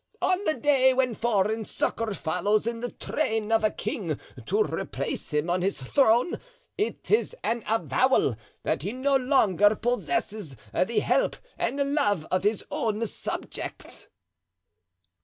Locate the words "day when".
0.55-1.13